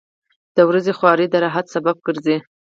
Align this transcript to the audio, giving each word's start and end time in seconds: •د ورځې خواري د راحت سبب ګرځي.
•د 0.55 0.57
ورځې 0.69 0.91
خواري 0.97 1.25
د 1.29 1.35
راحت 1.43 1.65
سبب 1.75 1.95
ګرځي. 2.05 2.37